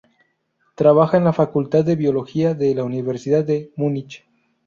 [0.73, 4.25] Trabaja en la "Facultad de Biología", de la Universidad de Múnich.